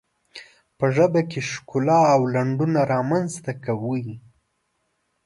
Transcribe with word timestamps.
په 0.77 0.85
ژبه 0.95 1.21
کې 1.31 1.39
ښکلا 1.51 1.99
او 2.13 2.21
لنډون 2.33 2.73
رامنځته 2.91 3.51
کوي. 3.65 4.11